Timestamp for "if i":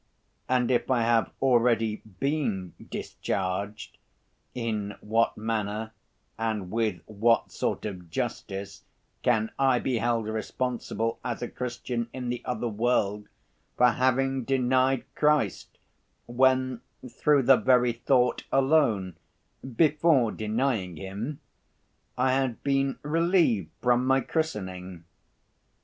0.71-1.01